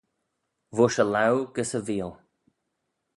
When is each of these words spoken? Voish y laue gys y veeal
Voish 0.79 0.97
y 1.03 1.05
laue 1.13 1.45
gys 1.59 1.71
y 1.81 1.85
veeal 1.91 2.13